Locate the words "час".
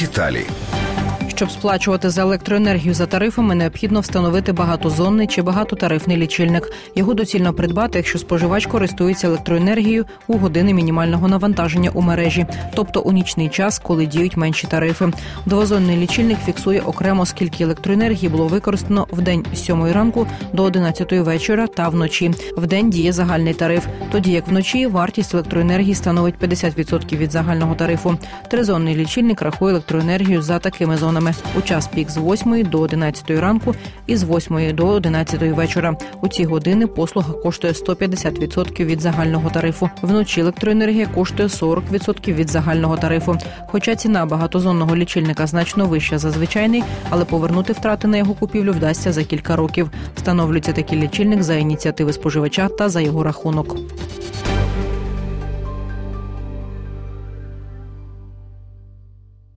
13.48-13.78, 31.62-31.86